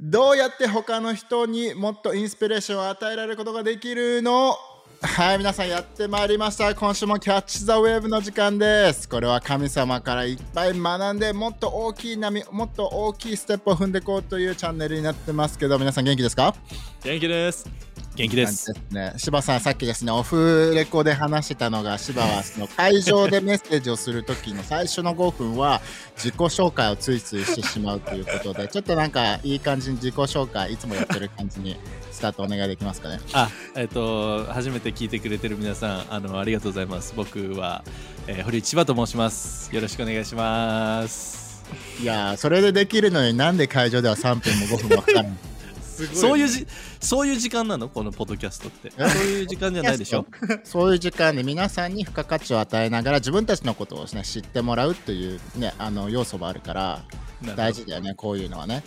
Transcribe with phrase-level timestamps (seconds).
[0.00, 4.54] どうやって他の人にもっとインスピレーションを与えられることができるの？
[5.02, 6.72] はい皆さんやってまいりました。
[6.72, 9.08] 今週もキャッチ・ザ・ウェーブの時間です。
[9.08, 16.54] これは神様からいっぱい学んでもっと大きい波もっと大きいステップを踏んでいこうというチャンネルになってますけど皆さん元気ですか？
[17.02, 17.66] 元気です。
[18.18, 18.74] 元気です。
[18.90, 19.14] ね。
[19.16, 25.80] 柴さんさっきですねオフレコで話してたのが柴はその会場でメッセージをするときの最初の5分は
[26.16, 31.76] 自己紹介をついついしてしまうということで ちょっとなんかいい感じに自己紹介いつもやってる感じに
[32.10, 33.20] スタートお願いできますかね？
[33.34, 37.12] あえっ、ー、と初めて聞いてくれてる皆さんあのありがとうございます。
[37.14, 37.84] 僕は、
[38.26, 39.72] えー、堀千葉と申します。
[39.72, 41.62] よろしくお願いします。
[42.02, 45.47] いやそれでできるのになんで会場では3分も5分もかかるの？
[46.06, 46.66] そういうじ
[47.00, 47.88] そういう時間なの？
[47.88, 48.90] このポッドキャストって。
[48.90, 50.26] そういう時間じゃないでしょ？
[50.64, 57.02] そういう時間で皆さんに付加価値を与えながら自分たちのことを、ね、知ってもらうという、ね、あの要素もあるから
[57.56, 58.82] 大事だよねこういうのはね。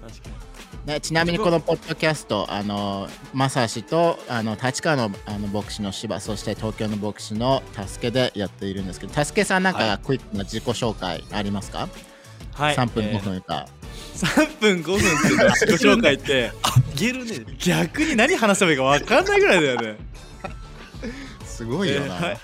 [0.00, 0.48] 確かに。
[0.86, 11.90] ね、ちなみにこのポッドキャスト、あのマサシとあの立川のあの牧師の芝、そして東京の牧師の助けでやっているんですけど、助けさん、なんかクイックな自己紹介ありますか、
[12.52, 13.66] はい、3分、5分か。
[14.18, 17.44] 3分5分っていう自己紹介ってあげるね。
[17.58, 19.96] 逆に何話せばいいか分かんないぐらいだよね。
[21.44, 22.38] すごいよな、えーはい、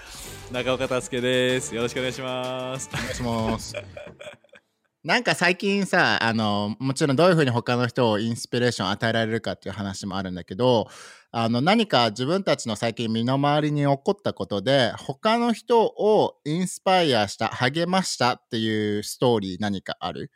[0.53, 1.75] 中岡助です。
[1.75, 2.89] よろしくお願いします。
[2.93, 3.75] お願いします。
[5.03, 10.89] なんか最近さあのもちろんどういうふうに他の人をインスピレーション与えられるかっていう話もあるんだけど
[11.31, 20.31] あの何か自分たちの最近身の回りに起こったことで他の人をインスパイアした励ましたっていうストーリー何かある？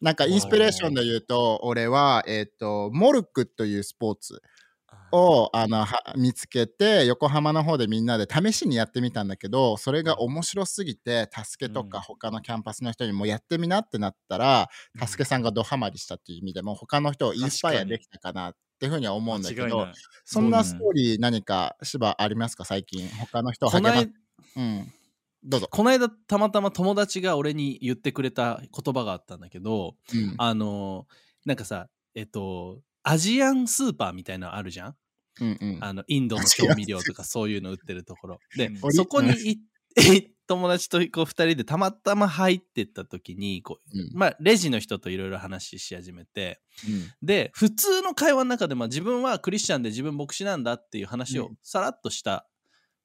[0.00, 4.42] なんかインスピレーションで言うと、俺は、えっ、ー、と、モルクというスポーツ
[5.12, 5.84] をあの
[6.16, 14.68] 見つけて、横浜の方でみんなで試しにやってみたんだけど、それが面白すぎて、助けとか他のキャンパスの人にもやってみなってなったら、
[15.00, 19.88] うん、助けさんがドハマりしたっていう意味でも、他の人をインスパイアできたかなっていうふうには思うんだけど、
[20.24, 23.08] そんなストーリー何か、芝ありますか、最近。
[23.08, 24.06] 他の人を励ま
[24.56, 24.92] うん。
[25.44, 25.68] どうぞ。
[25.70, 31.06] この間たまたま友達が俺に言ってくれた言葉があったんだけど、うん、あの
[31.44, 34.96] なんかさえっとアジアンスーパーみたいなのあるじゃん、
[35.40, 38.38] うんうん、あのインドの調味料とかそういうの売ってるところ。
[38.56, 39.62] でそこに行っ
[39.94, 52.48] て友達とこう2人でたまたま入ってった時にこう、うん、まあ、レジの人といろいろ話し始めて、うん、で普通の会話の中で、まあ、自分はクリスチャンで自分牧師なんだっていう話をさらっとした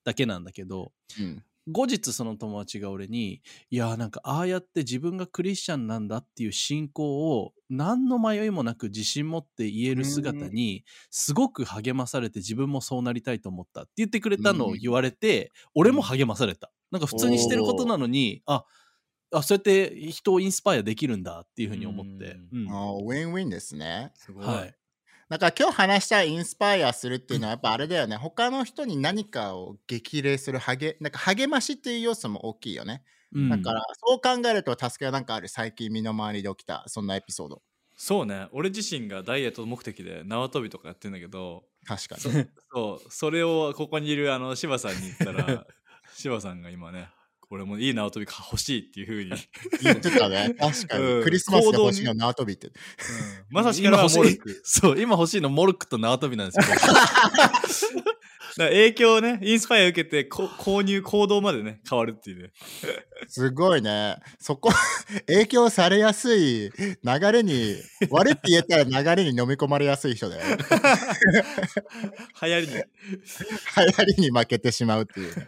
[0.04, 16.72] だけなんだけど、うん、後日その友達が俺に「いやなんかああやって自分がクリスチャンなんだっていう信仰を何の迷いもなく自信持って言える姿にすごく励まされて自分もそうなりたいと思った」って言ってくれたのを言われて俺も励まされた。
[16.92, 18.64] なんか普通にしてることなのにあ
[19.32, 22.38] あそうやって人をインスパイアできるんだっていうふうに思って。
[22.54, 24.12] うん、あウィンウィンですね。
[24.16, 24.46] すごい。
[24.46, 24.76] はい
[25.28, 28.16] だから今日話したインスパイアするっていうのはやっぱあれだよね。
[28.16, 33.04] 他の人に何かを激励する励、なんか励ましっていう要素も大きいよね。
[33.34, 37.62] うん、だからそう考えると助けはなんかある最近身の回りで起きたそんなエピソード。
[37.98, 38.48] そうね。
[38.52, 41.64] 俺自身がダイエット目的で縄跳びとかやってんだけど。
[41.86, 42.46] 確かに。
[42.72, 43.10] そう。
[43.10, 45.66] それをここにいるあの柴さんに言ったら、
[46.14, 47.10] 柴さんが今ね、
[47.50, 49.42] 俺もいい縄跳び欲しいっていうふうに
[49.82, 50.56] 言ってたね。
[50.60, 51.04] 確かに。
[51.04, 52.68] うん、クリスマスで欲しいの縄跳びって。
[52.68, 52.74] うん、
[53.50, 54.62] まさしくモルク。
[54.64, 58.04] そう、今欲しいのモルクと縄跳びなんですよ。
[58.58, 62.52] 影響をね、インスパイア受けて購入行動までね、変わるっていうね。
[63.28, 64.18] すごいね。
[64.40, 64.72] そこ、
[65.28, 67.76] 影響されやすい流れに、
[68.10, 70.58] 悪って言えたら流れに飲み込まれやすい人だよ。
[72.42, 72.74] 流行りに。
[72.74, 72.82] 流
[73.76, 75.48] 行りに負けてしまうっていう、ね。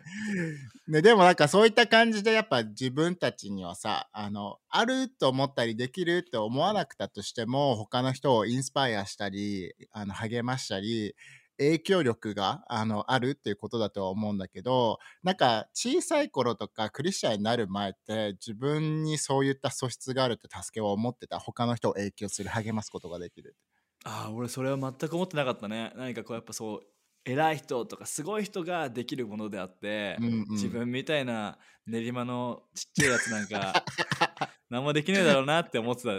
[0.88, 11.14] ね、でもなんかそういった感じでやっぱ自分たちにはさあのあると思ったりできるって思わなくたとしても他の人をインスパイアしたりあの励ましたり
[11.58, 23.58] 影響力があのあるっていうことだとは思うんだけどなんか小さい頃とかクリスチャンになる前って自分にそういった素質があるって助けを思ってた他の人を影響する励ますことができる
[24.06, 25.92] ああ俺それは全く思ってなかったね。
[25.96, 26.84] 何かこうやっぱそう
[27.28, 33.84] 偉い人とかすごい人ができるものであって、うんうん、自分みたいな練馬のちっちゃいやつなんか
[34.70, 36.10] 何もできねえだろうなって思ってた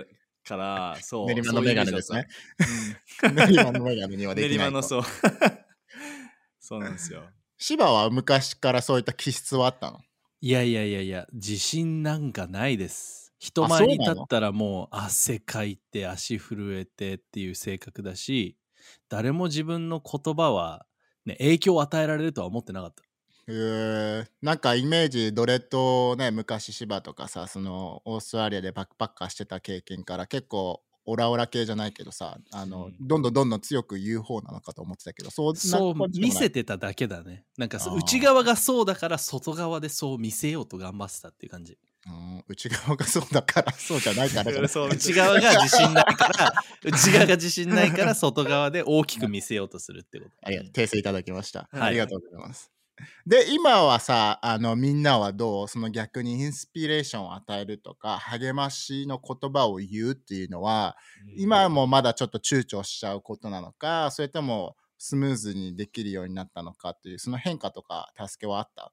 [0.49, 2.26] からそう練馬のメガネですね、
[3.25, 5.02] うん、 練馬のメガネにはできない練馬のそう。
[6.60, 7.22] そうなんですよ。
[7.56, 10.00] 芝は昔からそういった気質はあったの？
[10.43, 13.32] いやいやいやいや自信なんかないです。
[13.38, 18.58] 人前に立ったらもう汗かいて足震えてっていう性格だし
[19.08, 20.84] 誰も自分の言葉は
[21.29, 23.03] ね、影響を与えられるとは思ってなかった。
[23.03, 23.07] へ
[23.49, 24.27] え。
[24.43, 37.47] なんかイメージドレッドね昔芝とかさそのオーストラリアでバックパッカーしてた経験から結構オラオラ系じゃないけどさあの、うん、どんどんどんどん強く言う方なのかと思ってたけどそうそう見せてただけだね。
[37.57, 41.73] なんか内側がそうだから外側でそう見せようと頑張ってたっていう感じ。
[41.73, 41.79] うん、
[42.49, 46.52] 内側がそうだから そうじゃないから内側が自信ないから
[46.82, 50.31] 内側が自信ないから 外側で大きく見せようとするってこと。
[50.43, 52.72] ありがとう訂正いただきました、はい、ありがとうございます。
[53.26, 68.93] で今はさあのみんなはどうその逆にインスピレーションを与えるとか励ましの言葉を言うっていうのは、うん、今もまだちょっと躊躇しちゃうことなのかそれともスムーズにできるようになったのかっていうその変化とか助けはあった？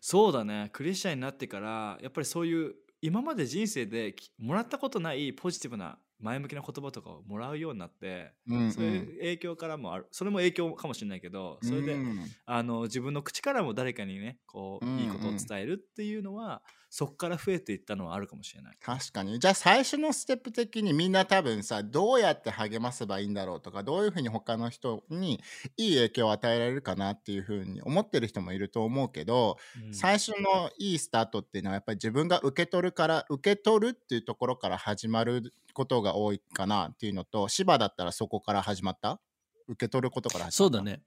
[0.00, 0.70] そうだね。
[0.72, 10.06] クリスチャンになってからやっぱりそういう今まで人生でもらったことないポジティブな前向きな言葉とかをもらうようになって、うんうん、そういう影響からもある。
[10.10, 18.76] それも影響かもしれないけどそれで、うん、あの自分の口からも誰かにねこう、いいことを伝えるっていうのはそこから増えていったのはあるかもしれない。
[18.80, 19.38] 確かに。
[19.38, 25.40] じゃあ最初のステップ的にみんな多分さどうやって励ませばいいんだろうとかどういうふうに他の人に
[25.76, 29.56] いい影響を与えられるかなっていうふうに思ってる人もいると思うけど、
[29.86, 39.20] うん、最初のいいスタートっていうのはやっぱり自分が受け取るから受け取るっていうところから始まることが多いかなっていうのと芝だったらそこから始まった？
[39.68, 40.56] 受け取ることから始まった？
[40.56, 41.02] そうだね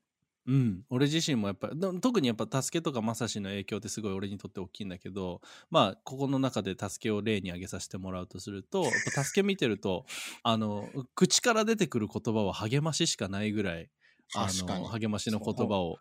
[0.45, 1.69] うん、俺自身もやっぱ
[2.01, 10.06] 特にやっぱ助けとかまさしの影響ってすごい俺にとって大きいんだけどまあここの中で助けを例に挙げさせてもらうとすると助け見てると
[10.44, 13.90] あの口から出てくる言葉は励まししかないぐらい
[14.36, 15.98] あの励ましの言葉を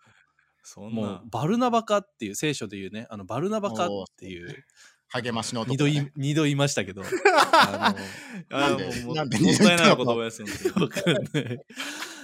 [0.76, 4.64] もうバルナバカっていう聖書で言うねあのバルナバカっていう
[5.12, 5.86] 励ましの二度
[6.16, 7.02] 二度言いましたけど。
[7.52, 7.94] あ
[8.50, 8.70] のあ
[9.04, 10.52] もうなんでもったいない言葉やすんで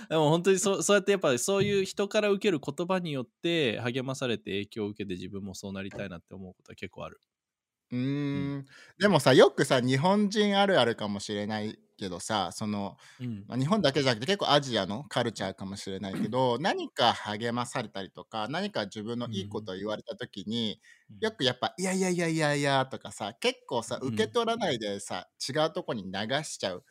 [0.09, 7.21] でも本当にそそうやってやっぱりそういう人から受ける言葉によって励まされて影響を受けて自分もそうなりたいなって思うことは結構ある。
[7.91, 8.69] うーん。
[8.99, 13.49] でもさよくさ日本人あるあるかもしれないけどさその、うん。
[13.49, 20.81] まあ、日本だけじゃなくて結構アジアのカルチャーかもしれないけど何か励まされたりとか何か自分のいいことを言われた時に、
[21.11, 26.11] うん、よくやっぱ「いやいやいやいやいや」とかさ結構さ受け取らないでさ、違うとこに流
[26.45, 26.85] しちゃう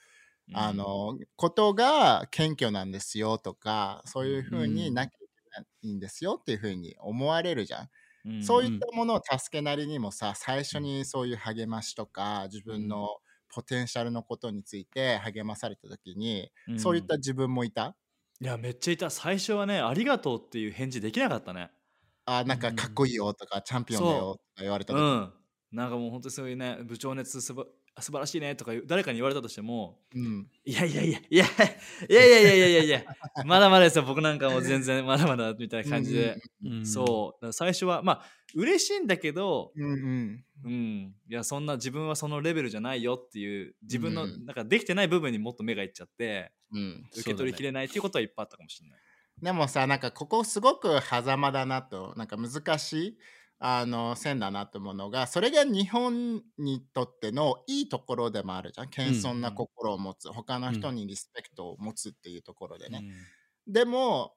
[0.54, 7.90] あの、ことが謙虚なんですよとか、そういうふうになきゃいけないんですよっていうふうに思われるじゃん。
[8.28, 13.08] うん、そういったものを助けなりにもさ、最初にそういう励ましとか、自分の
[13.50, 17.96] ポテンシャルのことについて励まされた時に、うん、そういった自分もいた？
[18.42, 19.10] いや、めっちゃいた。
[19.10, 21.72] 最初はね、ありがとうっていう返事できなかったね。
[22.26, 25.00] あ、なんかかっこいいよとか、チャンピオンだよとか言われた時。
[25.00, 25.34] うん。
[25.72, 27.66] なんかもう本当にそういうね、部長熱すば
[28.00, 33.04] 素晴らしいねとか誰かに言われたとしても、うん、いやいやいやいやいやいやいやいやいやいや
[33.46, 34.04] まだまだですよ。
[34.04, 37.54] 僕なんかも全然まだまだみたいな感じで、うん、そう。
[37.54, 49.00] 最初はまあ嬉しいんだけど、うん、うん、いやそんな自分はそのレベルじゃないよっていう自分のなんかできてない部分にもっと目がいっちゃって、うん、受け取りきれないっていうことはいっぱいあったかもしれない。
[49.42, 53.18] でもさなんかここすごく狭間だなとなんか難しい
[53.60, 58.90] あの線だなと思うのがそれが日本にとってのいいところでもあるじゃん。
[58.90, 63.04] 謙遜な心を持つ、他の人にリスペクトを持つっていうところでね、
[63.68, 64.34] うん、でも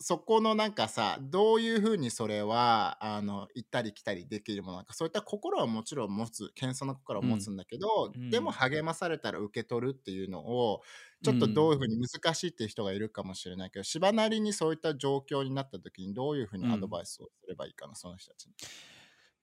[0.00, 10.82] そこのなんかさどういうふうにそれはあの行ったり来たりできるものなんかそういった心はもちろん持つ謙遜な心を持つんだけど、うん、でも励まされたら受け取るっていうのを
[11.24, 18.52] ちょっとどういうふうに難しいっていう人がいるかもしれないけど、芝なりにそういった状況になった時にどういうふうにアドバイスをすればいいかな、その人たちに。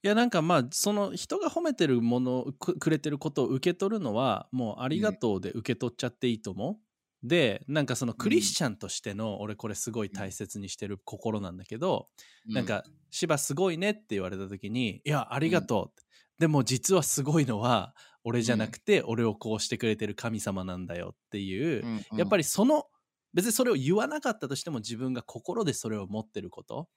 [0.03, 6.85] いやなんかまあその人が褒めてるものくれてることを受け取るのはもうありがとうで受け取っちゃっていいと思う。
[7.27, 12.08] でなんかそのクリスチャンとしての、俺これすごい大切にしてる心なんだけど、
[12.48, 16.01] うん、なんか「芝すごいね」って言われた時に「いやありがとう」
[16.39, 22.86] でも実はすごいのは俺じゃなくて、俺をこうしてくれてる神様なんだよっていう、うん、やっぱりその
[23.34, 26.89] 別にそれを言わなかったとしても自分が心でそれを持ってること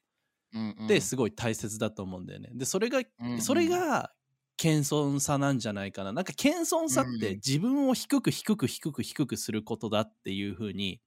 [0.84, 2.50] ってすごい大切だと思うんだよね。
[2.54, 3.02] でそれが、
[3.40, 4.12] それが
[4.58, 6.12] 謙遜さなんじゃないかな。
[6.12, 11.00] なんか謙遜さって自分を低く低く低く低くすることだっていうふうに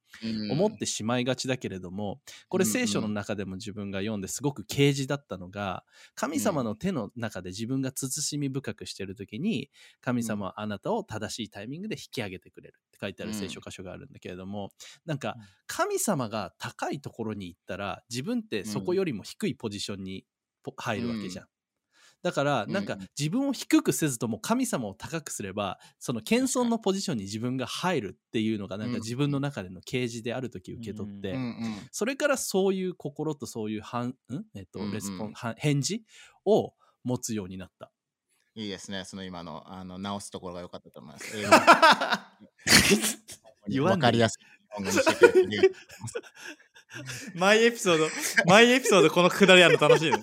[0.50, 5.84] 思ってしまいがちだけれども、これ聖書の中でも自分が読んですごく啓示だったのが、
[6.16, 14.72] 神様の手の中で自分が慎み深くしてる時に、神様はあなたを正しいタイミングで引き上げてくれるって書いてある聖書箇所があるんだけれども、
[15.06, 15.36] なんか
[15.68, 20.26] 神様が高いところに行ったら自分ってそこよりも低いポジションに
[20.78, 21.46] 入るわけじゃん。
[22.24, 31.36] だからなんか自分を低くせずとも神様を高くすればその謙遜のポジションに自分が入るっていうのがなんか自分の中での啓示である時受け取って
[31.92, 34.16] それからそういう心とそういう反、ん？
[34.56, 36.04] えっと、レスポン、返事
[36.46, 36.74] を
[37.04, 37.92] 持つようになった。
[38.54, 39.06] いいですね。
[39.06, 41.38] その今のあの直すところが良かったと思います。
[43.70, 45.72] 英語 わかりやすい日本語にしてくれて
[47.36, 48.08] 毎エピソード、
[48.46, 50.18] 毎エピソードこのくだりやるの楽しいね。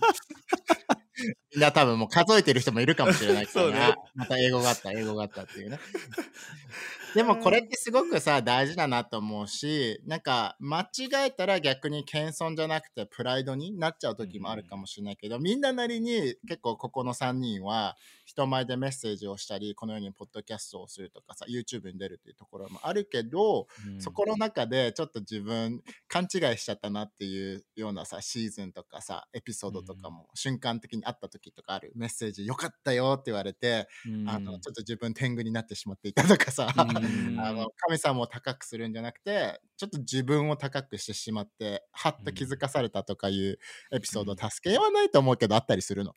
[1.54, 3.94] みんな多分もう数えてる人もいるかもしれないけどね。
[4.14, 5.78] また英語があった、英語があったっていうね。
[7.14, 17.96] でもこれってすごくさ大事だなと思うしなんか間違えたら逆に謙遜じゃなくてプライドになっちゃう時もあるかもしれないけど、みんななりに結構ここの3人は
[18.28, 31.92] 人前でメッセージをしたりこのようにポッドキャストをするとかさ YouTube に出るっていうところもあるけど、うん、そこの中でちょっと自分勘違いしちゃったなっていうようなさシーズンとかさエピソードとかも瞬間的にあった時とかある。
[31.96, 43.58] メッセージよかったよって言われて、うん、あのちょっと自分天狗になってしまっていたとかさ、うん、 あの神様を高くするんじゃなくてちょっと自分を高くしてしまってはっと気づかされたとかいう
[43.90, 46.14] エピソード、助けようはないと思うけどあったりするの。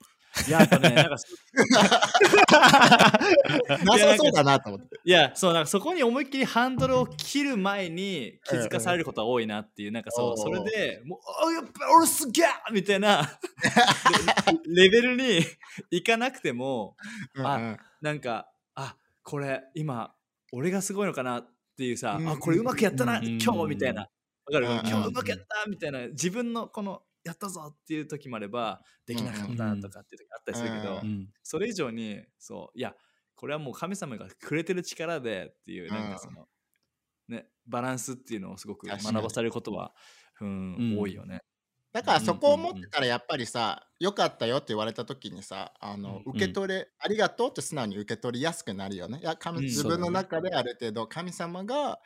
[0.48, 1.12] いや、やっぱね、なんか、
[3.84, 5.00] なさそうだなと思って。
[5.04, 13.40] いや、そう、なんかそこに思いっきりハンドルを切る前に気づかされることが多いなっていう、なんかそう、それで、もう、あ、やっぱ俺すげえみたいな
[14.68, 15.42] レベルに
[15.92, 16.96] 行かなくても、
[17.38, 20.16] あ、なんか、あ、これ今、
[20.54, 21.48] 俺がすごいのかなっ
[21.78, 24.02] ていうさ、あ、これうまくやったな、今日みたいな。
[24.02, 24.08] わ
[24.52, 32.96] かる、今日うまくやったみたいな、自分のこのやったぞっていう時もあればできなかったとかっていう時あったりするけど、うん、それ以上にそういや
[33.36, 36.48] これはもう神様がくれてる力でっていうなんかその、
[37.28, 39.94] ねバランスっていうのをすごく学ばされることは、
[40.42, 41.42] うん、多いよね。
[41.94, 49.20] だからそこを持ってたらやっぱりさ、よかったよって言われた時にさ、あの、受け取れ、ありがとうって素直に受け取りやすくなるよね。
[49.20, 52.00] いや、神自分の中である程度神様が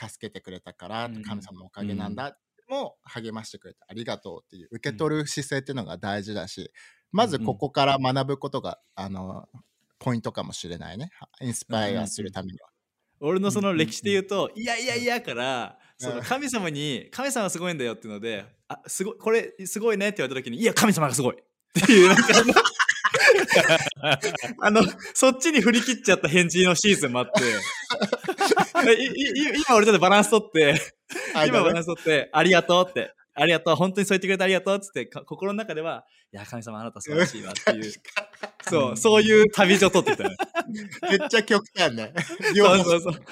[0.00, 2.38] 助けてくれたから、神様のおかげなんだ
[2.68, 6.70] も励ましてくれてありがとうっていう受け取る姿勢っていうのが大事だし、
[7.12, 9.46] まずここから学ぶことが、あの
[9.98, 11.10] ポイントかもしれないね。
[11.40, 12.68] インスパイアするためには。
[13.20, 21.36] 俺のその歴史で言うと、いやいやいやから、その神様に神様すごいんだよっていうので、あすごいこれすごいねって言われた時にいや神様がすごい。
[21.36, 22.22] っていうなんか
[24.60, 24.82] あの
[25.14, 27.40] そっちに振り切っちゃった返事のシーズンもあって
[28.82, 30.80] 今俺とバランス取って
[31.46, 37.92] 今バランス取って、ありがとうって、ありがとう、本当にそう言ってくれてありがとうっつって、心の中では、いや、神様あなた素晴らしいわっていう、
[38.68, 40.28] そう、そういう旅路取ってた
[41.08, 42.12] めっちゃ極端ね。
[42.54, 43.22] そうそうそう。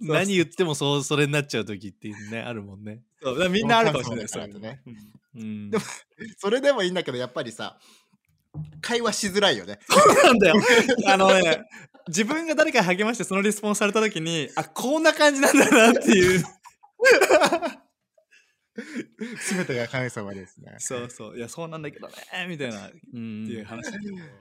[0.00, 3.00] 何言ってもそう、それになっちゃう時っていうね、あるもんね。
[3.22, 4.82] そうみんなあるかもしれないですね。
[5.36, 5.84] うん、でも、
[6.38, 7.78] それでもいいんだけど、やっぱりさ、
[8.80, 9.78] 会話しづらいよね。
[9.88, 10.56] そうなんだよ。
[11.06, 11.64] あのね、
[12.08, 16.44] 自分が誰かに励ましてそのリスポンスされた時に、あ、こんな感じなんだなっていう。
[19.38, 20.74] すべてが神様ですね。
[20.78, 21.36] そうそう。
[21.36, 22.14] いや、そうなんだけどね、
[22.48, 23.92] みたいな、っていう話。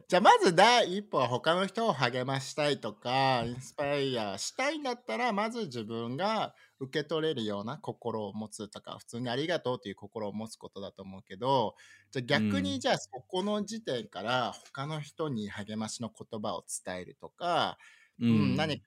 [0.07, 11.75] じゃあ、まず第一歩は他の人を励ましたいとか、インスパイアしたいんだったら、まず自分が受け取れるような心を持つとか、普通にありがとうという心を持つことだと思うけど、
[12.09, 17.77] じゃあ逆にじゃあそこの時点から他の人に励ましの言葉を伝えるとか、
[18.19, 18.83] うん、何か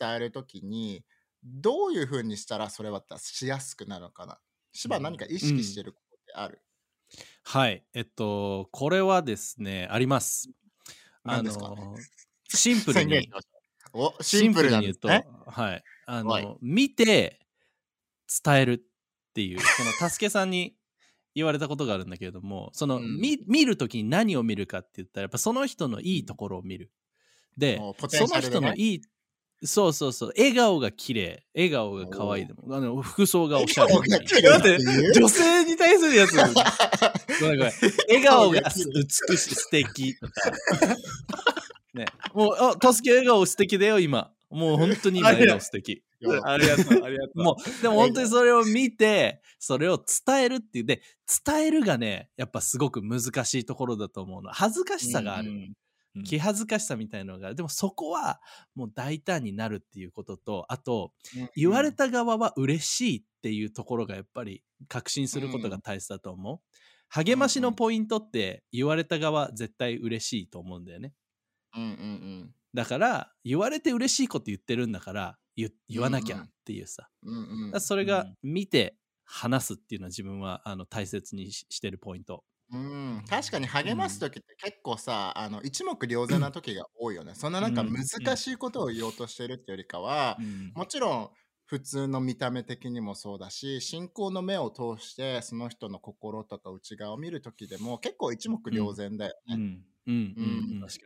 [0.00, 1.04] 伝えるときに、
[1.44, 4.38] どういうふうにしたらそれはしやすくなるのかな？
[4.76, 6.62] 芝何か意識してることってある、
[7.12, 7.84] うん、はい。
[7.94, 10.50] えっとこれはですねあります。
[11.24, 11.50] あの
[12.48, 13.30] シンプルに。
[14.20, 15.82] シンプルに言うとはい。
[16.06, 17.40] あの見て
[18.44, 18.78] 伝えるっ
[19.34, 20.76] ていうその助けさんに
[21.34, 26.92] 言われたことがあるんだけれどもその、うん、見見る時に何を見るかって言ったらやっぱその人のいいところを見る。
[27.56, 29.00] で、ね、その人のいい
[29.64, 30.32] そうそうそう。
[30.36, 31.44] 笑顔が綺麗。
[31.54, 32.62] 笑顔が可愛いでも。
[32.76, 33.94] あの、服装がおしゃれ。
[33.94, 34.78] 待って、
[35.14, 36.36] 女性に対するやつ。
[36.36, 37.72] ごめんごめん。
[38.08, 40.32] 笑顔が美しい、素敵とか。
[41.94, 42.06] ね。
[42.34, 44.30] もう、あ、助け笑顔素敵だよ、今。
[44.50, 46.02] もう本当に今笑顔素敵。
[46.44, 47.42] ありがとう、ありがとう。
[47.42, 50.84] もう、でも本当にそれを見て、それを伝えるっていう。
[50.84, 51.00] で、
[51.44, 54.50] 伝えるがね、やっぱすごく難しいところだと思うの。
[54.52, 55.50] 恥ずかしさがある。
[55.50, 55.72] うん
[56.24, 58.40] 気恥ずかしさみたいなのがでもそこは
[58.74, 61.12] もう大胆になるっていうこととあと、
[61.54, 66.60] 言われた側は嬉しいっていうところがやっぱり確信することが大切だと思う、
[67.08, 71.12] 励ましのポイントって言われた側絶対嬉しいと思うんだよね、
[71.76, 75.70] うんうんうん、だから言われて嬉しいこと言ってるんだから言
[76.00, 87.34] わなきゃっていうさ、うんうん、それが見て話すっていうのは自分はあの大切にしてるポイントうん、確かに励ます時って結構さ、あの一目瞭然な時が多いよね。
[87.36, 88.04] そんななんか難
[88.36, 90.40] しいことを言おうとしてるってよりかは、
[90.74, 91.30] もちろん
[91.64, 99.60] 普通の見た目的にもそうだし、信仰の目を通してその人の心とか内側を見る時でも結構一目瞭然だよね。
[100.06, 100.56] うんうん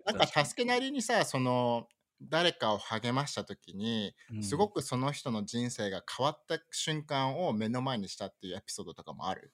[0.07, 1.89] なんか助けなりにさその
[2.23, 9.53] 誰かを励ました時に、すごくその人の人生が変わった瞬間を目の前にしたっていうエピソードとかもある？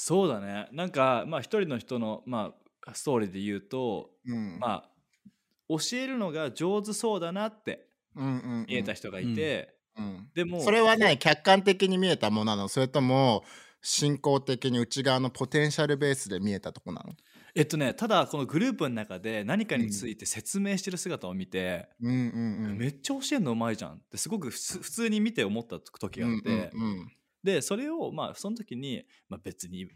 [0.00, 0.68] そうだね。
[0.70, 2.52] なんかまあ一人の人の、ま
[2.86, 4.90] あ、ストーリーで言うと、うん、まあ
[5.68, 12.68] 教えるのが上手そうだなって見えた人がいて、うん、でもそれはね客観的に見えたものなの。
[12.68, 13.42] それとも
[13.82, 17.14] 進行的に内側のポテンシャルベースで見えたとこなの？
[17.54, 29.88] えっとねただこのグループの中で何かについて説明してる姿を見て、うん、めっちゃ教えるのうまいじゃんってすごく普通に見て思った時があって、うんうんうん、でそれをまあその時に、まあ、別に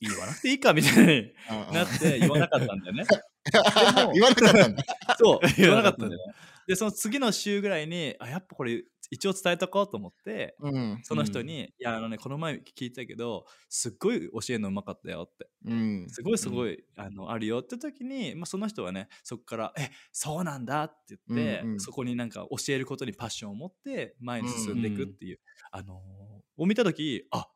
[0.00, 1.32] 言わなくていいかみたいに
[1.72, 3.04] なって言わなかったんだよね。
[4.14, 4.84] 言わなかったんだ。
[5.18, 6.34] そう 言わなかったんだよね。
[6.66, 25.40] でその次の週ぐらいにあやっぱこれ一応伝えとこうと思って、うん、その人に、うん、いやあのねこの前聞いたけどすっごい教えるのうまかったよって、うん、すごいすごい、あのあるよって時に、まあ、その人はねそこから「えそうなんだ」って言って、うんうん、そこになんか教えることにパッションを持って前に進んでいくっていう、
[25.70, 27.48] あのー、を見た時あ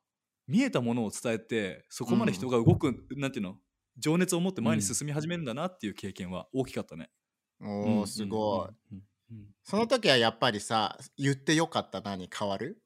[0.46, 3.56] 見えたものを伝えてそこまで人が動く、うん、なんていうの？
[3.98, 7.10] 情熱を持って前に進み始めるんだなっていう経験は大きかったね。
[7.60, 8.96] おーすごい、
[9.64, 12.00] その時はやっぱりさ言ってよかった？
[12.00, 12.28] 何？
[12.32, 12.80] 変わる？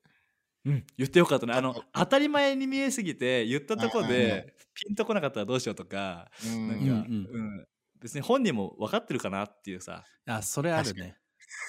[0.65, 1.53] うん、言ってよかったね。
[1.55, 7.67] あの当たり前に見えすぎて言ったところでピンとこなかったらどうしようとか、うん、なんか、うん、うん、
[8.01, 10.05] 別に本人も分かってるかなっていうさ。
[10.25, 11.17] あそれあるね、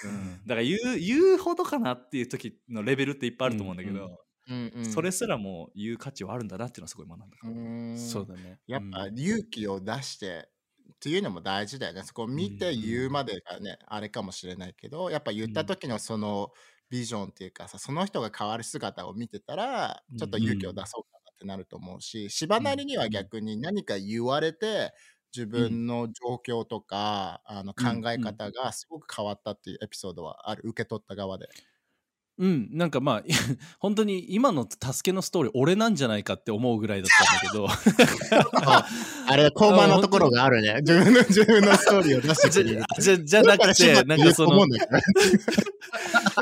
[0.05, 7.97] うん、だから言う言うほどかなっていう時のレベルっていっぱいあると思うんだけど、うんうん、それすらも言う価値はあるんだなっていうのはすごい学んだうん。
[7.97, 8.59] そうだね。
[8.67, 10.49] やっぱ勇気を出して
[10.93, 12.03] っていうのも大事だよね。
[12.03, 16.51] そこを見て言うまでがね、あれかもしれないけどやっぱ言った時のその
[16.89, 24.93] ビジョンっていうかさその人が変わる姿を見てたらちょっと勇気を出そうかなってなると思うし芝なりには逆に何か言われて
[25.35, 30.61] 自分の状況とか、あの考え方がすごく変わったっていうエピソードはある？
[30.65, 31.47] 受け取った側で。
[32.39, 33.23] うん、なんかまあ
[33.77, 37.09] 本当に今の助けのストーリー俺なんじゃないかって思うぐらいだっ
[37.51, 38.71] たんだけど。
[38.71, 38.87] あ
[39.29, 40.77] あれ交番のところがあるね。
[40.79, 44.65] 自分の自分のストーリーを出してくれる じゃじゃなくてなんかその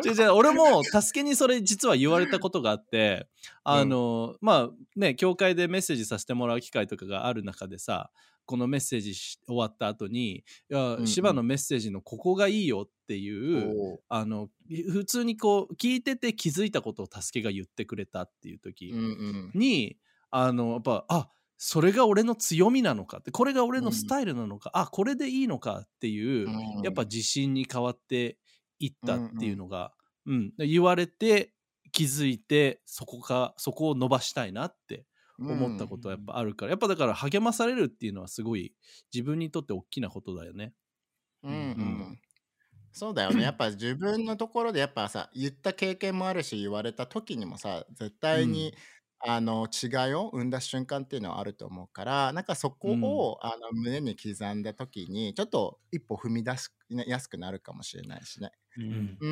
[0.02, 3.28] じゃじゃ俺も助けにそれ実は言われたことがあって
[3.64, 8.12] あの、うん、まあね教会でメッセージさせてもらう機会とかがある中でさ
[8.46, 10.44] このメッセージ終わった後に
[11.06, 19.08] 芝のメッセージのここがいいよっていうあの普通にこう聞いてて気づいたことを助けが言ってくれたっていう時に、うんう
[19.58, 19.96] ん、
[20.32, 28.38] あのやっぱあそれが俺の強みなのかってこれが俺のスタイルなのか、うん、あこれでいいのかっていう、うん、やっぱ自信に変わって
[28.80, 29.94] いったっていうのが、
[30.26, 31.54] うん、うん、言われて
[31.92, 35.06] 気づいてそこかそこを伸ばしたいなって
[35.40, 38.74] 思ったことはやっぱあるから、やっぱだから励まされるっていうのはすごい
[39.14, 40.74] 自分にとって大きなことだよね。
[41.44, 42.20] うんうん。
[42.92, 43.42] そうだよね。
[43.44, 48.74] やっぱ自分のところでやっぱさ、言った経験もあるし、言われた時にもさ、絶対に、
[49.24, 56.70] あの違いを生んだ瞬間っていうのはあると思うからなんかそこを、あの胸に刻んだ時にちょっと一歩踏み出し
[57.06, 58.52] やすくなるかもしれないしね。
[58.78, 59.28] うん、う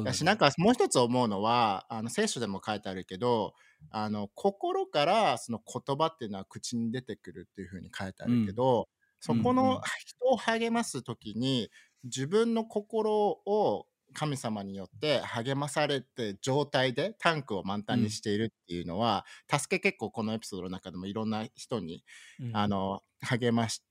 [0.00, 3.54] ん、だしなんかもう一つ思うのはあの聖書でも書いてあるけど
[3.90, 8.88] あの心からその言葉っていうのは口に出てくるっていうふうに書いてあるけど、
[9.28, 11.70] うん、そこの人を励ます時に
[12.04, 22.04] 自分の心を神様によって励まされて状態でタンクを満タンにしているっていうのは、うん、助け結構このエピソードの中でもいろんな人に、
[22.40, 23.82] うん、あの励まし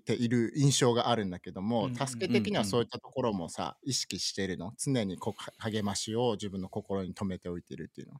[0.00, 4.72] ている印象があるんだけども、助け的にはそういったところもさ意識しているの？
[4.78, 8.14] 常にこ励ましを自分の心に留めておいているっていうの。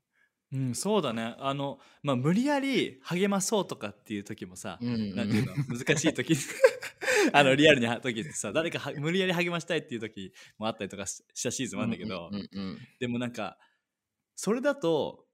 [0.52, 1.34] うん、そうだね。
[1.38, 6.36] あの、まあ、無理やり励まそうとかっていう時もさ、うん、なんていうの、難しい時、
[7.32, 12.30] あの、リアルに時ってさ、誰かは無理やり励ましたいっていう時もあったりとかしたシーズンもあるんだけど、
[13.00, 13.58] でもなんか、
[14.36, 15.26] それだと、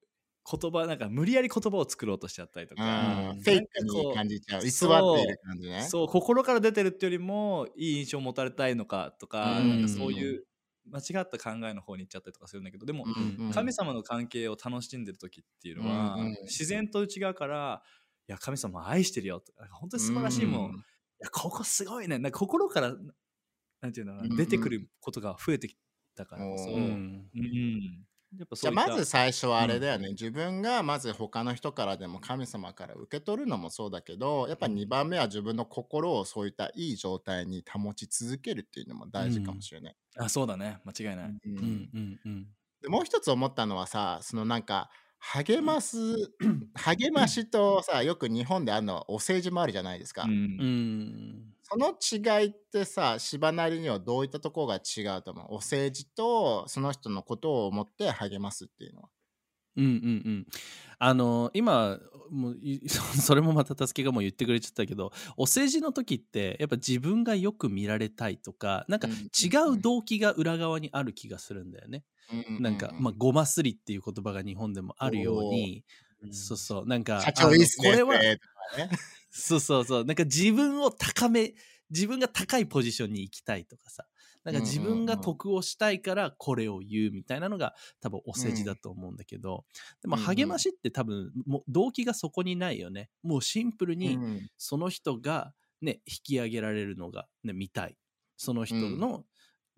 [0.50, 4.62] 言葉、なんか無理やり言葉を作ろうとしちゃったりとか、フェイクに感じちゃう。
[4.62, 5.82] 偽っている感じね。
[5.82, 10.44] そう、心から出てるっていうよりも、いい印象を持たれたいのかとか、なんかそういう
[10.90, 17.82] 間違った考えの方に行っちゃったりとかするんだけどでも、うんうん、神様の関係を楽しんでる時っていうのは、うんうん、自然と内側から
[18.28, 19.42] 「いや神様愛してるよ」
[19.72, 20.78] 本当に素晴らしいもん、うん、い
[21.20, 22.18] やここすごいね。
[22.18, 22.94] なんか心から
[23.80, 25.76] なんていうの、うんうん、出てくることが増えてき
[26.14, 28.06] たからこそ、うん、うん、
[28.38, 39.96] やっぱじゃあまず最初はあれだよね、うん、自分がまず他の人からでも神様から受け取るのもそうだけどやっぱ2番目は自分の心をそういったいい状態に保ち続けるっていうのも大事かもしれない。
[40.16, 40.78] うん、あそうだね。
[40.84, 41.28] 間違いない。
[41.28, 42.46] うんうんうん、
[42.80, 44.90] でもう一つ思ったのはさそのなんか
[45.24, 45.96] 励ます
[46.74, 50.24] 励ましとさよく日本であるのはお世辞もあるじゃないですか。
[50.24, 55.46] うんその違いってさ、芝なりにはどういったところが違うと思う？
[55.50, 59.08] お政治とその人のことを思って励ますっていうのは。
[59.76, 59.94] うんうんう
[60.30, 60.46] ん。
[60.98, 61.98] あの今
[62.30, 62.58] もう
[62.88, 72.04] それもまた助けがもう言ってくれちゃったけどお世辞の時ってやっぱ自分がよく見られたいとかなんか違う動機が裏側にある気がするんだよね。
[72.60, 75.84] なんか、まあ、ごますりっていう言葉が日本でもあるように、
[76.30, 76.86] そうそう。
[76.86, 78.18] なんか社長いいっすねこれは、
[79.30, 80.04] そうそうそう。
[80.04, 81.54] なんか自分を高め
[81.90, 84.06] 自分が高いポジションに行きたいとかさ
[84.44, 89.64] なんか自分が得をしたいからこれを言うみたいなのが多分お世辞だと思うんだけど、
[90.02, 93.10] でも励ましって多分もう動機がそこにないよね。
[93.22, 94.20] もうシンプルに
[94.56, 97.96] その人がね、引き上げられるのが、ね、見たい。
[98.36, 99.24] その人の、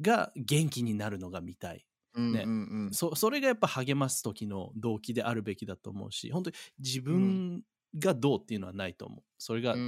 [0.01, 1.87] が元気になるのが見たい。
[2.31, 2.51] ね、
[2.91, 7.63] そそれがやっぱ励ます時の動機であるべきだと思うし本当に自分
[7.99, 9.23] がどうっていうのはないと思う。
[9.39, 9.79] それが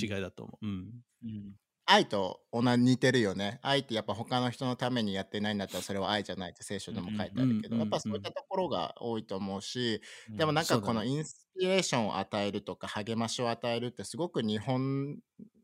[0.00, 0.90] 違いだと思う、うん。
[1.24, 1.54] うん、
[1.86, 3.58] 愛と同じ似てるよね。
[3.62, 10.00] 愛ってやっぱ他の人のためにやってないんだったらそれは愛じゃないって聖書でも書いてあるけど、やっぱそういったところが多いと思うし、
[10.36, 15.18] でもなんかこのインスピレーションを与えるとか励ましを与えるってすごく日本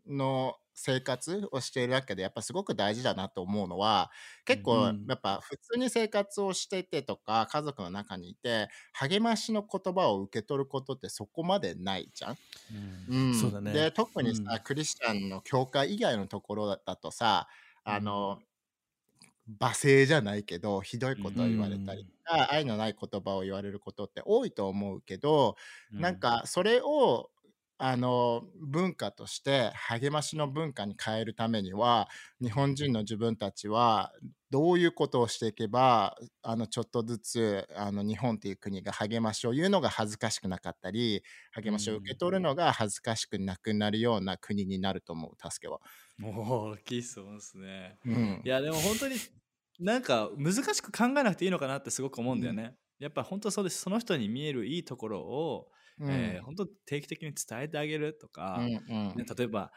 [0.07, 4.11] の生活をしているわけでやっぱすごく大事だなと思うのは
[4.47, 12.37] 結構やっぱ普通に生活をしててとか家族の中にいて励ましの言葉を受け取ることってそこまでないじゃん。
[13.11, 17.49] うん、そうだね、で特にさ、うん、クリスチャンの教会以外のところだとさ
[17.85, 18.41] あの、
[19.59, 25.57] 罵声じゃないけどひどいことを言われたりとか、愛のない言葉を言われることって多いと思うけど、
[25.93, 27.31] うん、なんかそれを
[27.83, 34.13] あの文化として励ましの文化に変えるためには日本人の自分たちは
[34.51, 45.81] どういうことをしていけばあのちょっとずつあの日本という国が励ましを言うのが恥ずかしくなかったり励ましを受け取るのが恥ずかしくなくなるような国になると思う助けは。
[46.19, 47.99] もう大きい質問ですね。
[48.05, 49.17] うん、いやでも本当に
[49.79, 52.63] なんか難しく考えなくていいのかなってすごく思うんだよね。
[52.63, 55.69] うん、やっぱ本当そうですその人に見えるいいところを
[56.01, 59.17] うん、えー、本当定期的に伝えてあげるとか、うんうん。
[59.17, 59.71] ね、例えば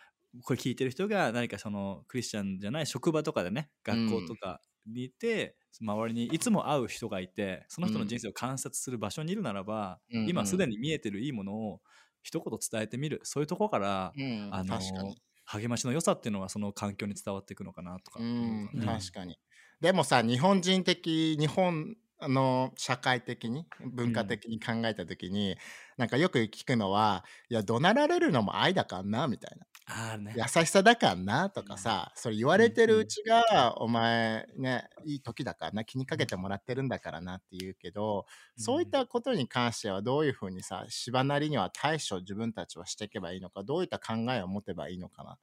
[0.43, 11.81] これ聞いてる人が何かそのクリスチャンじゃない職場とかでね学校とかにいて、うん、周りにいつも会う人がいてその人の人生を観察する場所にいるならば、うん、今すでに見えてるいいものを
[12.23, 13.19] 一言伝えてみる。
[13.23, 14.79] そういうところから、うん、あの
[15.45, 19.37] 励ましの良さっていうのはその環境に伝わっていくのかなとか、うん、確かに。
[19.81, 25.57] でもさ日本人的日本あの社会的に文化的に考えた時に、うん、
[25.97, 29.65] なんかよく聞くのはいや怒鳴られるのも愛だからなみたいな。
[29.85, 38.25] あね、優しさだからなとかさ、うん、それ言われてるうちが、お前ねいい時だからな気にかけてもらってるんだからなって言うけど、
[38.57, 45.37] うん、そういったことに関してはどういうふうにさ芝なりには対処自分たちはしていけばいいのかどういった考えを持てばいいのかな。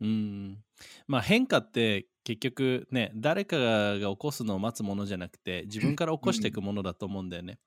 [0.00, 0.58] うん。
[1.06, 7.58] まあ変化って結局ね誰かが起こすのを待つものじゃなくて自分から起こしていくものだと思うんだよね。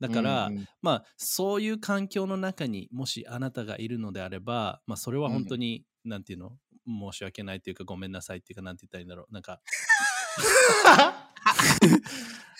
[0.00, 6.52] だから、うんまあそういう環境の中にもしあなたがいるのであれば、まあ、それは本当に、うん、なんていうの？
[6.88, 9.32] 申し訳ないというかごめんなさいっていうかなんて言ったらいいんだろう。
[9.32, 9.60] なんか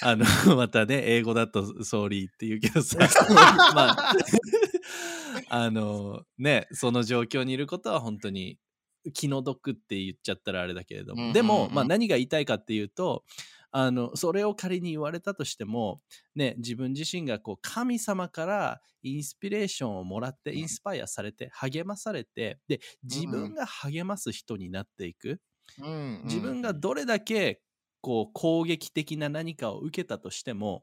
[0.02, 0.24] あの
[0.56, 2.98] またね英語だと「ソーリー」って言うけどさ。
[3.74, 4.14] まあ
[5.48, 8.58] あのねその状況にいることは本当に
[9.12, 13.24] 気の毒って言っちゃったらあれだけれども、うんうんうん、でも、まあ、何が言いたいかっていうと
[13.70, 16.00] あのそれを仮に言われたとしても、
[16.34, 25.40] ね、自分自身がこう神様からインスピレーションをもらってインスパイアされて励まされてで自分が励ます人になっていく、
[25.78, 27.60] うんうん、自分がどれだけ
[28.00, 30.82] こう攻撃的な何かを受けたとしても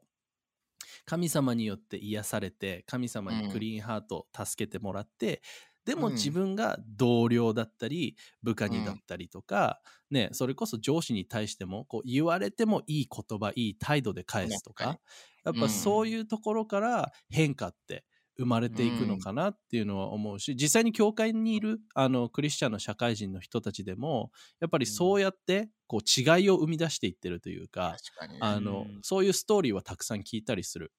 [1.04, 5.42] 神様によって癒されて神様にクリーンハートを助けてもらって、
[5.84, 14.98] でも自分が同僚だったり部下にだったりとか、うん、ね、それこそ上司に対してもこう言われてもいい言葉いい態度で返すとか、
[15.44, 18.04] やっぱそういうところから変化って
[18.36, 27.96] 生まれていくのかなっていうのは思うし、実際に教会にいるあのクリスチャンの社会人の人たちでもやっぱりそうやってこう違いを生み出していってるというか,、
[28.40, 30.92] あのそういうストーリーはたくさん聞いたりする。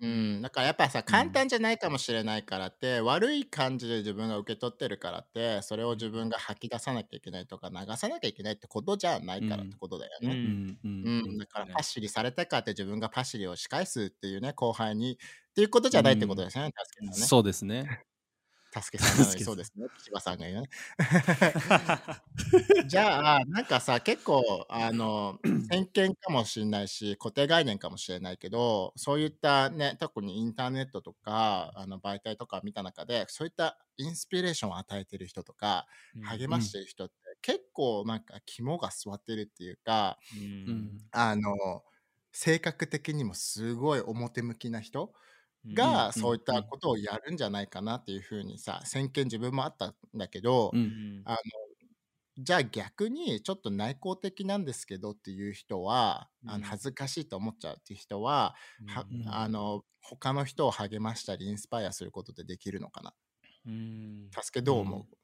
[0.00, 10.30] うん、だからやっぱさ簡単じゃないかもしれないからって、悪い感じで自分が受け取ってるからってそれを自分が吐き出さなきゃいけないとか流さなきゃいけないってことじゃないからってことだよね。
[10.30, 10.88] うんう
[11.32, 15.16] んだからパッシリされたかって自分がパッシリを仕返すっていうね後輩にっ
[15.54, 17.14] ていうことじゃないってことですね、確かにね。
[17.14, 18.04] そうですね。
[18.70, 19.86] たすけさんなのにそうですね。
[20.02, 20.68] 千葉さんが言うね。
[22.86, 25.38] じゃあ、なんかさ、結構、あの、
[25.70, 35.86] 偏見かもしれないし、固定概念かもしれないけど、そういったね、特にインターネットとか、あの媒体とか見た中で、そういったインスピレーションを与えてる人とか、
[36.22, 41.82] 励ましてる人って、結構なんか肝が据わってるっていうか、うん、あの、
[42.32, 45.12] 性格的にもすごい表向きな人
[45.74, 51.38] がそういったことをやるんじゃないかなっていうふうにさ先見自分もあったんだけど、うん、あの
[52.38, 58.54] じゃあ逆にちょっと内向的なんですけどっていう人は、うん、あの恥ずかしいと思っちゃうっていう人は,、
[58.86, 63.12] はあの他の人を励ましたりインスパイアすることでできるのかな、
[63.66, 65.18] うん、助けどう思う、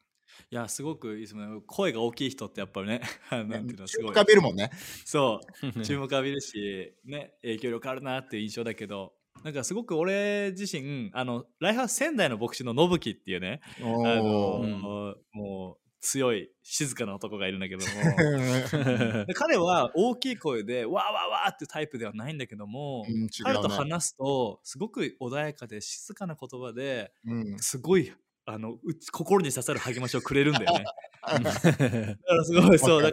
[0.51, 1.47] いやすごくいいですね。
[1.67, 4.15] 声が大きい人ってやっぱりね なんていうのすごい。
[4.15, 4.71] 注目浴びるもんね。
[5.05, 5.83] そう。
[5.85, 19.27] 注目浴びるしね影響力あるなっていう印象だけどなんかすごく俺自身あのライハース仙台の牧師の信樹っていうねあのもう強い静かな男がいるんだけども。
[19.35, 28.13] 彼は大きい声でわーわーわーっていうタイプではないんだけども、うん、彼と話すとすごく穏やかで静かな言葉で、うん、すごい
[28.47, 28.79] あの
[29.13, 30.85] 心に刺さる励ましをくれるんだよね。
[31.25, 33.13] だからすごいそうだ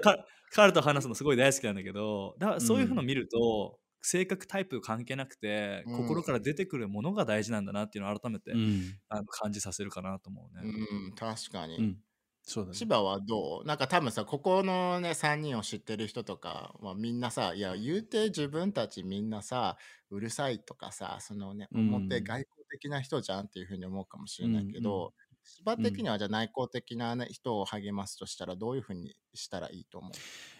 [0.54, 10.64] 彼と話すのすごい大好きなんだけどだからそういうふうのを見ると、性格タイプ関係なくて、うん、心から出てくるものが大事なんだなっていうのを改めて、うん、あの感じさせるかなと思うね。
[10.64, 11.78] うん、確かに。
[11.78, 11.98] うん。
[12.44, 13.68] そうだね、千葉はどう？
[13.68, 19.78] なんか多分さここのね3人を知ってる人とか、まあ、みんなさいや言うて自分たちみんなさ
[20.10, 30.12] うるさいとかさそのね表外交的な人じゃんっていうふうに思うかもしれないけど、千葉的にはじゃあ内向的な、ね、人を励ますとしたらどういうふうにしたらいいと思う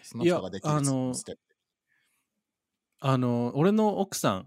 [0.04, 1.51] その人ができるステップ
[3.04, 4.46] あの俺の奥さん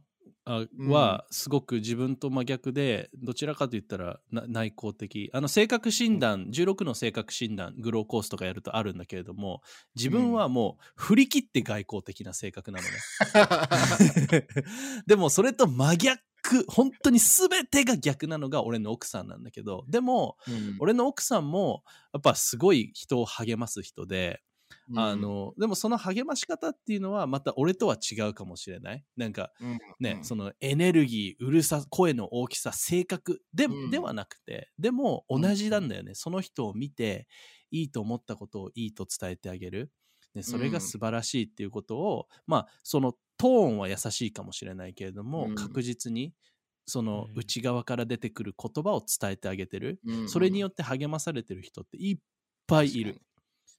[0.89, 5.29] はすごく自分と真逆でどちらかと言ったら内向的。
[5.33, 9.61] あの性格診断16の性格診断グローコースとかやるとあるんだけれども
[9.95, 14.47] 自分はもう振り切って外交的な性格なのね。
[15.05, 16.21] でもそれと真逆
[16.69, 24.41] 本当に全てが逆なのが俺の奥さんなんだけどでも、うん、俺の奥さんもやっぱすごい人を励ます人で
[24.93, 29.05] あの、でもその励まし方っていうのはまた俺とは違うかもしれない。
[29.17, 29.51] なんか
[29.99, 36.13] ね、そのエネルギー、うるさ、声の大きさ、性格で,、ではなくて、でも同じなんだよね。
[36.15, 37.27] その人を見て、
[37.71, 39.91] いいと思ったことをいいと伝えてあげる。
[40.33, 46.33] ね、それが素晴らしいっていうことを、まあ、そのトーンは優しいかもしれないけれども、確実に
[46.85, 52.17] その内側から出てくる言葉を伝えてあげてる、それによって励まされてる人っていっ
[52.67, 53.21] ぱいいる。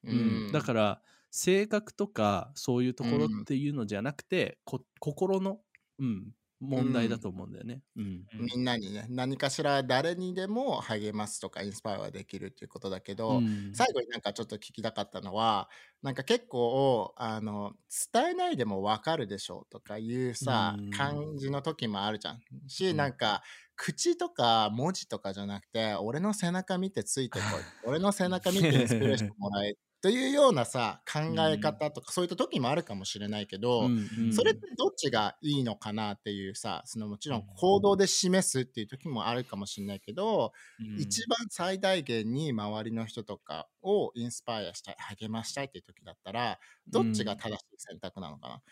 [0.06, 5.58] うん、だから性格とかそういうところっていうのじゃなくて、こ心の、
[5.98, 6.28] うん、
[6.60, 15.68] 問題だと思うんだよね、うん、みんなにね何かしら誰にでも励ますとかインスパイアできるっていうことだけど、うん、最後になんかちょっと聞きたかったのは
[16.02, 17.72] なんか結構あの
[18.12, 22.40] 伝えないでも分かるでしょうとかいうさ、うん、感じの時もあるじゃん。
[22.68, 23.42] し、なんか
[23.74, 27.48] 口とか文字とかじゃなくて俺の背中見てついてこい。
[27.84, 48.62] 俺の背中見てインスピレーションもらえというようなさ考え方とか、そういった時もあるかもしれないけど、うんうん、それってどっちがいいのかなっていうさそのもちろん行動で示すっていう時もあるかもしれないけど、うん、一番最大限に周りの人とかをインスパイアしたい励ましたいっていう時だったらどっちが正しい選択なのかな、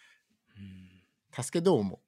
[1.36, 1.98] うん、助けどう思う？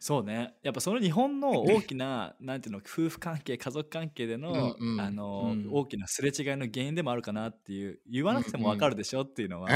[0.00, 0.54] そうね。
[0.62, 9.68] やっぱその日本の大きな なんていうの夫婦関係家族関係でのうん、あの、うん、大きなすれ違いの原因でもあるかなっていう言わなくても分かるでしょっていうのは、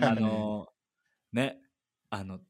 [0.00, 0.68] あの
[1.32, 1.58] ね
[2.10, 2.40] あの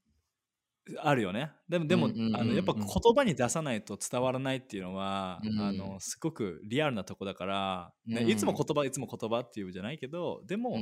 [0.99, 1.51] あるよね。
[1.69, 10.77] でもでも、あのやっぱ言葉に出さないと伝わらないっていうのは、うん、あのすごくリアルなとこだから、ね、いつも言葉いつも言葉っていうじゃないけどでも、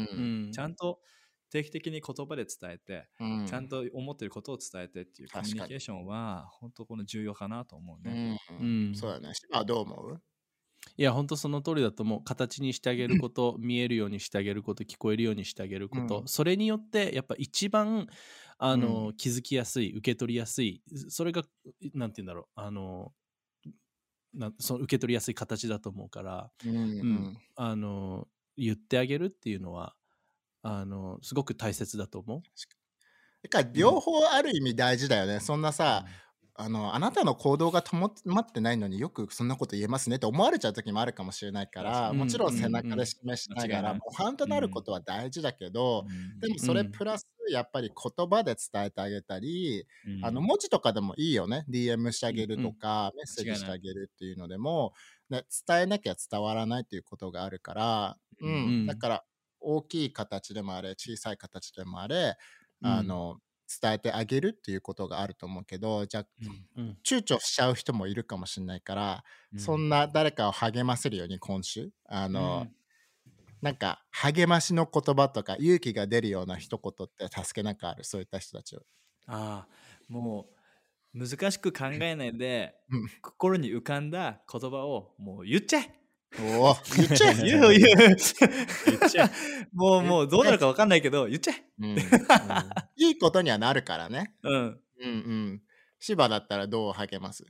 [0.53, 0.99] ちゃんと
[1.53, 8.41] 定期的に言葉で伝えて、うん、ちゃんと思ってることを伝えてっていうコミュニケーションは本当この重要かなと思うね。
[8.59, 9.33] うん、うん、そうだね。
[9.53, 10.23] あどう思う？
[10.97, 12.25] いや本当その通りだと思う。
[12.25, 18.09] 形にしてあげること見えるようにしてあげること聞こえるようにしてあげること、うん、それによってやっぱ一番
[18.59, 21.43] あの、うん、気づきやすい受け取りやすいそれが
[21.95, 23.12] なんて言うんだろうあの
[24.35, 29.95] なその受け取りやすい形だと思うから、うん、うん、あの言ってあげるっていうのは
[30.62, 32.42] あのすごく大切だと思う。
[33.42, 35.40] だから両方ある意味大事だよね。
[35.40, 36.05] そんなさ、
[36.55, 46.07] あのあなたの行動が保ってないのによくそんなこと言えますねって思われちゃう時もあるかもしれないから、もちろん背中で示しながら、模範となることは大事だけど、
[46.40, 49.87] でもそれプラスやっぱり言葉で伝えてあげたり、
[50.20, 51.64] あの文字とかでもいいよね。
[51.68, 54.92] DM してあげるとか、メッセージしてあげるっていうのでも、
[55.31, 58.87] ね、伝えなきゃ伝わらないということがあるから、うん。
[58.87, 59.25] だから
[59.62, 62.37] 大きい形でもあれ小さい形でもあれ
[62.83, 63.38] あの、
[63.81, 66.27] 伝えてあげるっていうことがあると思うけどじゃあ、
[66.77, 72.70] うん、躊躇しちゃう人もいるかもしれないから、うん、そんな誰かを励ませるように今週あの、うん、
[73.62, 78.05] なんか励ましの言葉とか勇気が出るような一言って助けなんかある？
[78.05, 78.81] そういった人たちを。
[79.27, 79.68] ああ
[80.09, 80.48] も
[81.14, 82.75] う難しく考えないで、
[83.22, 86.02] 心に浮かんだ言葉をもう言っちゃえ
[86.40, 87.35] おお、言っちゃえ。
[87.45, 87.97] 言う言う。
[87.97, 88.16] 言っ
[89.11, 89.31] ちゃえ。
[89.73, 91.64] もう、もう、どうなるか分かんないけど、言っちゃえ。
[91.79, 91.99] うんうん、
[92.97, 94.35] いいことにはなるからね。
[94.42, 94.61] うん。
[94.61, 95.62] うんうん。
[95.99, 97.45] 芝だったらどう励ます？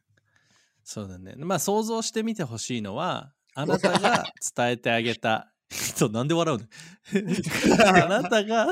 [0.84, 1.34] そうだね。
[1.36, 4.24] まあ、想像してみてほしいのは、あなたが
[4.56, 5.52] 伝えてあげた。
[5.70, 6.66] そう、なんで笑うの？
[7.86, 8.66] あなたが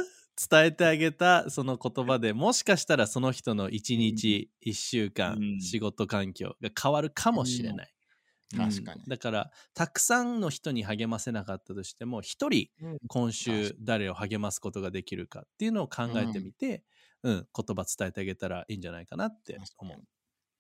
[0.50, 7.92] 伝えてあげたその言葉でもしかしたらその人の一日、一週間、仕事環境が変わるかもしれない。
[8.56, 12.68] 確かに、うん、だからたくさんの人に励ませなかったとしても一人
[13.08, 16.84] 今週誰を励ますことができるかっていうのを考えてみて、
[17.22, 19.98] うん、うん、言葉伝えてあげたらいいんじゃないかなって思う。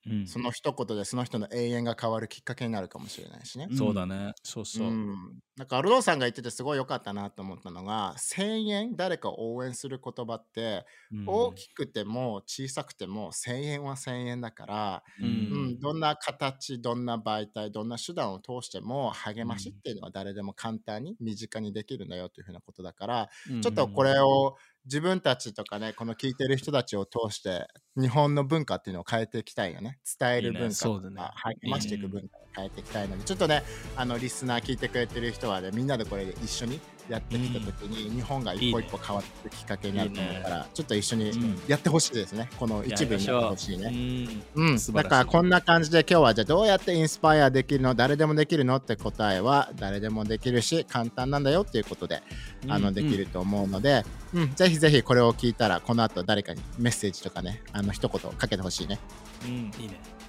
[0.06, 3.68] うん、その一言でその人の永遠が変わるきっかけになるかもしれないしね。
[3.76, 4.32] そうだね。
[4.42, 4.88] そうそう。
[4.88, 5.14] うん、
[5.56, 10.86] なんかアルドーさんが言っててすごい良かったなと思ったのが1000円誰かを応援する言葉って、
[11.26, 15.28] 大きくても小さくても1000円は1000円だから、うん、う
[15.72, 23.28] ん、どんな形どんな媒体どんな手段を通しても励ましっていうのは誰でも簡単に身近にできるんだよというふうなことだから、
[23.62, 27.66] ちょっとこれを自分たちとかねこの聞いてる人たちを通して
[27.96, 29.98] 日本の文化っていうのを変えていきたいよね。
[30.18, 31.20] 伝える文化とか、ね、
[31.62, 33.62] 励ましていく文化を変えていきたいので、ちょっとね
[33.96, 41.32] あのリスナー聞いてくれてる人はねみんなでこれで一緒にやってきた時に、日本が一歩一歩変わってきっかけになると思うから、ちょっと一緒に
[41.66, 44.28] やってほしいですね、この一部になってほしいね。
[44.54, 44.70] う。
[44.72, 52.22] ん、だからこんな感じで今日はじゃあどうやってインスパイアできるの誰でもできるのって答えは誰でもできるし簡単なんだよっていうことで、
[52.68, 59.00] あのできると思うので、うん、ぜひぜひこれを聞いたらこの後誰かにメッセージとかねあの一言かけてほしいね。
[59.44, 60.19] うん、いいね。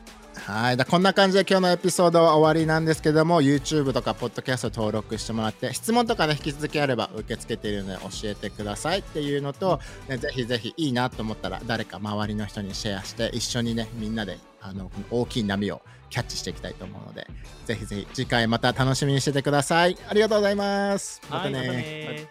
[0.45, 0.77] はい。
[0.77, 17.27] だこんな感じで今日のエピソードは終わりなんですけども、YouTube とか Podcast 登録してもらって、質問とかね、引き続きあれば受け付けているので教えてくださいっていうのと、ね、ぜひぜひいいなと思ったら、誰か周りの人にシェアして、一緒にね、みんなであの大きい波をキャッチしていきたいと思うので、
[17.65, 19.97] ぜひぜひ次回また楽しみにしててください。
[20.07, 21.21] ありがとうございます。
[21.29, 22.27] またね。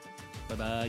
[0.49, 0.89] バイバイ。